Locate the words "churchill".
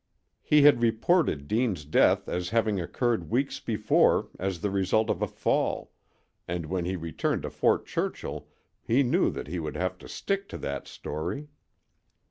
7.85-8.47